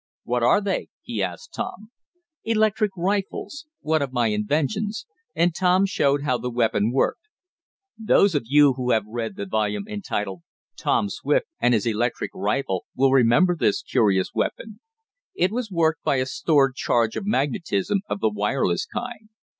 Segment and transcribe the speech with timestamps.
[0.23, 1.91] "What are they?" he asked Tom.
[2.43, 3.67] "Electric rifles.
[3.81, 7.27] One of my inventions," and Tom showed how the weapon worked.
[7.99, 10.41] Those of you who have read the volume entitled,
[10.75, 14.79] "Tom Swift and His Electric Rifle" will remember this curious weapon.
[15.35, 19.29] It was worked by a stored charge of magnetism of the wireless kind.